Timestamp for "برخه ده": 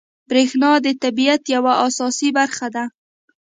2.37-2.83